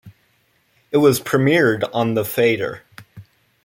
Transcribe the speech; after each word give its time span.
It 0.89 0.97
was 0.97 1.19
premiered 1.19 1.87
on 1.93 2.15
The 2.15 2.25
Fader. 2.25 2.81